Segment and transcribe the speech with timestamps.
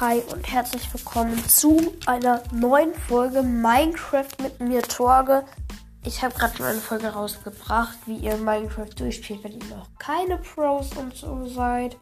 [0.00, 5.44] Hi und herzlich willkommen zu einer neuen Folge Minecraft mit mir, Torge.
[6.06, 10.96] Ich habe gerade eine Folge rausgebracht, wie ihr Minecraft durchspielt, wenn ihr noch keine Pros
[10.96, 11.98] und so seid.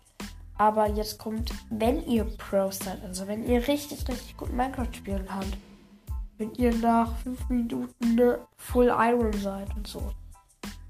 [0.56, 5.26] Aber jetzt kommt, wenn ihr Pros seid, also wenn ihr richtig, richtig gut Minecraft spielen
[5.28, 5.56] habt.
[6.36, 8.20] Wenn ihr nach 5 Minuten
[8.58, 10.12] Full Iron seid und so.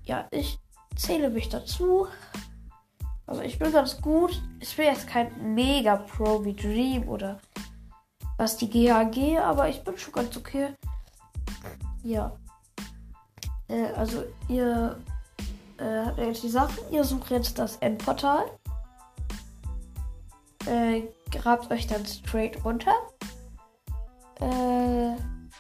[0.05, 0.59] Ja, ich
[0.95, 2.07] zähle mich dazu.
[3.29, 4.43] Also ich bin ganz gut.
[4.59, 7.39] Ich bin jetzt kein Mega Pro wie Dream oder
[8.39, 10.75] was die GAG, aber ich bin schon ganz okay.
[12.03, 12.35] Ja.
[13.69, 14.99] Äh, also ihr
[15.77, 16.79] äh, habt jetzt die Sachen.
[16.91, 18.47] Ihr sucht jetzt das Endportal.
[20.67, 22.95] Äh, grabt euch dann straight runter.
[24.41, 25.17] Äh,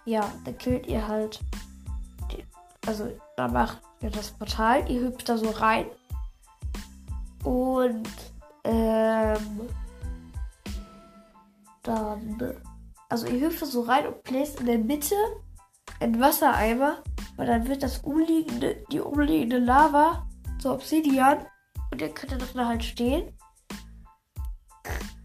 [0.07, 1.41] ja, dann killt ihr halt.
[2.33, 2.45] Die,
[2.87, 4.91] also dann macht ihr das Portal.
[4.91, 5.85] Ihr hüpft da so rein.
[7.45, 8.09] Und
[8.65, 9.68] ähm,
[11.82, 12.54] dann,
[13.09, 15.15] also ihr hüpft so rein und bläst in der Mitte
[16.01, 17.02] einen Wassereimer,
[17.37, 20.26] weil dann wird das umliegende, die umliegende Lava
[20.59, 21.46] so Obsidian
[21.90, 23.32] und ihr könnt dann halt stehen.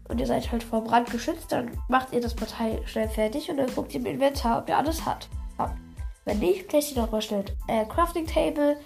[0.08, 3.56] Und ihr seid halt vor Brand geschützt, dann macht ihr das Portal schnell fertig und
[3.56, 5.28] dann guckt ihr im Inventar, ob ihr alles hat.
[5.58, 5.78] habt.
[6.24, 8.78] Wenn nicht, lest ihr nochmal schnell äh, Crafting Table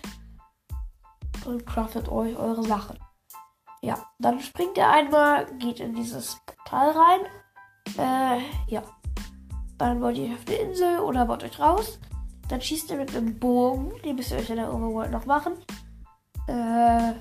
[1.44, 2.98] und craftet euch eure Sachen.
[3.80, 7.20] Ja, dann springt ihr einmal, geht in dieses Portal rein.
[7.96, 8.82] Äh, ja.
[9.78, 12.00] Dann wollt ihr auf eine Insel oder baut euch raus.
[12.48, 15.52] Dann schießt ihr mit einem Bogen, den müsst ihr euch in der Overworld noch machen.
[16.48, 17.12] Äh,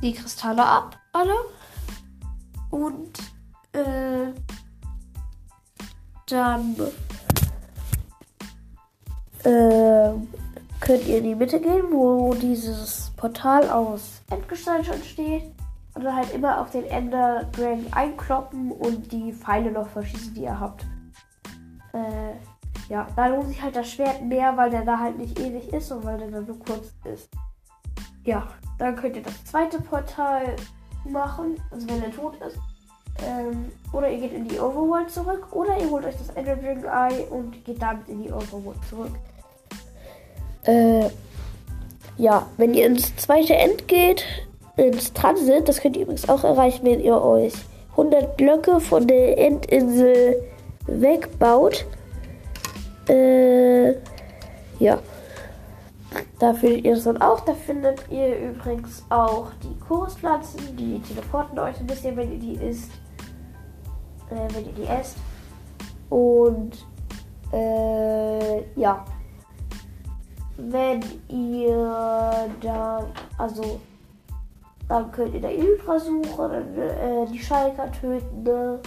[0.00, 1.34] die Kristalle ab, alle.
[2.70, 3.18] Und,
[3.72, 4.32] äh,
[6.28, 6.76] dann,
[9.42, 10.10] äh,
[10.80, 15.56] könnt ihr in die Mitte gehen, wo dieses Portal aus Endgestein schon steht.
[15.96, 20.42] Und dann halt immer auf den Ender Dragon einkloppen und die Pfeile noch verschießen, die
[20.42, 20.84] ihr habt.
[21.94, 22.34] Äh,
[22.90, 25.90] ja, da lohnt sich halt das Schwert mehr, weil der da halt nicht ewig ist
[25.90, 27.30] und weil der dann nur kurz ist.
[28.24, 28.46] Ja,
[28.78, 30.54] dann könnt ihr das zweite Portal
[31.04, 32.58] machen, also wenn er tot ist.
[33.24, 35.48] Ähm, oder ihr geht in die Overworld zurück.
[35.52, 39.12] Oder ihr holt euch das Ender Dragon Eye und geht damit in die Overworld zurück.
[40.64, 41.08] Äh,
[42.18, 44.24] ja, wenn ihr ins zweite End geht,
[44.76, 47.54] ins Transit, das könnt ihr übrigens auch erreichen, wenn ihr euch
[47.92, 50.42] 100 Blöcke von der Endinsel
[50.86, 51.86] wegbaut.
[53.08, 53.92] Äh,
[54.78, 54.98] ja.
[56.38, 57.40] Da findet ihr es dann auch.
[57.40, 60.76] Da findet ihr übrigens auch die Choruspflanzen.
[60.76, 62.90] Die teleporten euch ein bisschen, wenn ihr die isst.
[64.30, 65.16] Äh, wenn ihr die esst.
[66.10, 66.72] Und
[67.52, 69.04] äh, ja.
[70.58, 73.06] Wenn ihr da,
[73.38, 73.80] also
[74.88, 78.42] dann könnt ihr da Ultra suchen, äh, die Schalker töten.
[78.42, 78.80] Ne?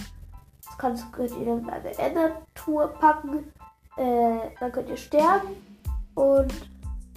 [0.65, 3.51] Das kannst, könnt ihr dann eine Ender-Tour packen.
[3.97, 5.49] Äh, dann könnt ihr sterben.
[6.15, 6.53] Und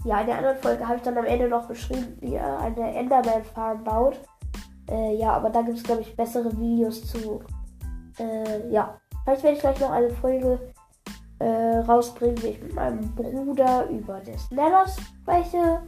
[0.04, 2.94] ja, in der anderen Folge habe ich dann am Ende noch beschrieben, wie ihr eine
[2.94, 4.19] Enderman-Farm baut.
[4.91, 7.41] Äh, ja, aber da gibt es, glaube ich, bessere Videos zu.
[8.19, 10.59] Äh, ja, vielleicht werde ich gleich noch eine Folge
[11.38, 15.82] äh, rausbringen, wie ich mit meinem Bruder über das Nether spreche.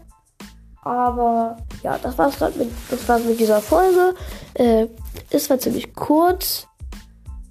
[0.83, 4.15] Aber ja, das war's gerade mit, das war's mit dieser Folge.
[4.55, 4.87] Äh,
[5.31, 6.67] es war ziemlich kurz.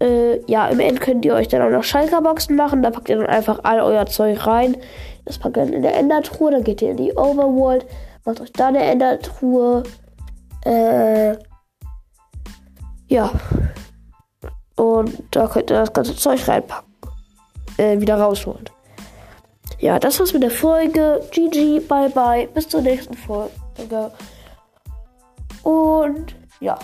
[0.01, 2.81] Äh, ja, im End könnt ihr euch dann auch noch Schalker-Boxen machen.
[2.81, 4.75] Da packt ihr dann einfach all euer Zeug rein.
[5.25, 6.51] Das packt ihr dann in der Endertruhe.
[6.51, 7.85] Dann geht ihr in die Overworld.
[8.25, 9.83] Macht euch da eine Endertruhe.
[10.65, 11.37] Äh,
[13.07, 13.31] ja.
[14.75, 16.91] Und da könnt ihr das ganze Zeug reinpacken.
[17.77, 18.65] Äh, wieder rausholen
[19.83, 21.19] ja, das war's mit der Folge.
[21.31, 22.47] GG, bye bye.
[22.47, 23.51] Bis zur nächsten Folge.
[25.63, 26.77] Und ja.